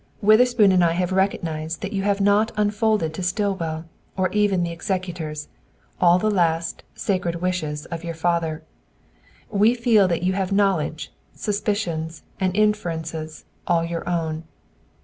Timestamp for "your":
8.03-8.15, 13.83-14.09